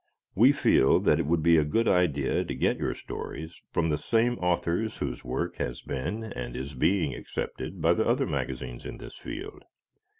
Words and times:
We 0.33 0.51
feel 0.51 0.99
that 1.01 1.19
it 1.19 1.27
would 1.27 1.43
be 1.43 1.57
a 1.57 1.63
good 1.63 1.87
idea 1.87 2.43
to 2.43 2.55
get 2.55 2.77
your 2.79 2.95
stories 2.95 3.61
from 3.71 3.89
the 3.89 3.99
same 3.99 4.39
authors 4.39 4.97
whose 4.97 5.23
work 5.23 5.57
has 5.57 5.83
been 5.83 6.23
and 6.23 6.55
is 6.55 6.73
being 6.73 7.13
accepted 7.13 7.83
by 7.83 7.93
the 7.93 8.07
other 8.07 8.25
magazines 8.25 8.83
in 8.83 8.97
this 8.97 9.15
field. 9.19 9.61